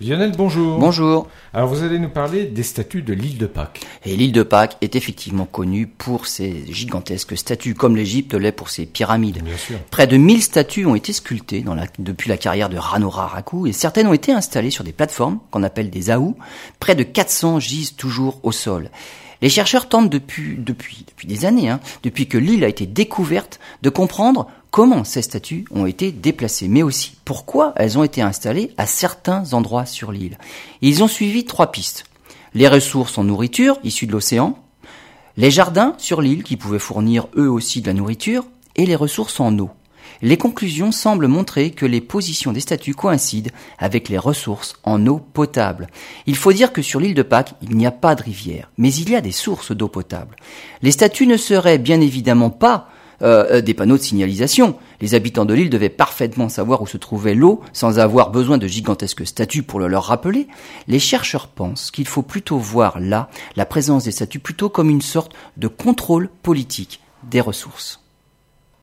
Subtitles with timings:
[0.00, 0.78] Lionel, bonjour.
[0.78, 1.28] Bonjour.
[1.52, 3.80] Alors vous allez nous parler des statues de l'île de Pâques.
[4.06, 8.70] Et l'île de Pâques est effectivement connue pour ses gigantesques statues, comme l'Égypte l'est pour
[8.70, 9.42] ses pyramides.
[9.44, 9.76] Bien sûr.
[9.90, 13.66] Près de 1000 statues ont été sculptées dans la- depuis la carrière de Ranora Raku
[13.66, 16.34] et certaines ont été installées sur des plateformes qu'on appelle des aous.
[16.78, 18.90] Près de 400 gisent toujours au sol.
[19.42, 23.58] Les chercheurs tentent depuis, depuis, depuis des années, hein, depuis que l'île a été découverte,
[23.82, 28.72] de comprendre comment ces statues ont été déplacées, mais aussi pourquoi elles ont été installées
[28.76, 30.38] à certains endroits sur l'île.
[30.82, 32.04] Ils ont suivi trois pistes.
[32.54, 34.58] Les ressources en nourriture issues de l'océan,
[35.36, 38.44] les jardins sur l'île qui pouvaient fournir eux aussi de la nourriture,
[38.76, 39.70] et les ressources en eau.
[40.22, 45.18] Les conclusions semblent montrer que les positions des statues coïncident avec les ressources en eau
[45.18, 45.86] potable.
[46.26, 48.92] Il faut dire que sur l'île de Pâques, il n'y a pas de rivière, mais
[48.92, 50.36] il y a des sources d'eau potable.
[50.82, 52.89] Les statues ne seraient bien évidemment pas
[53.22, 54.76] euh, des panneaux de signalisation.
[55.00, 58.66] Les habitants de l'île devaient parfaitement savoir où se trouvait l'eau sans avoir besoin de
[58.66, 60.48] gigantesques statues pour le leur rappeler.
[60.88, 65.02] Les chercheurs pensent qu'il faut plutôt voir là la présence des statues plutôt comme une
[65.02, 67.99] sorte de contrôle politique des ressources.